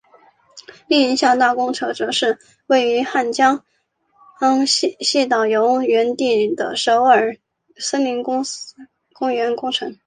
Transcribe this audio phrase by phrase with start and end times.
[0.87, 3.63] 另一项大工程则是位于汉江
[4.39, 4.65] 纛
[5.29, 7.37] 岛游园地的首尔
[7.77, 8.35] 森林公
[9.31, 9.95] 园工程。